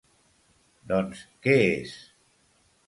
Doncs 0.93 1.21
què 1.47 1.55
és? 1.69 1.95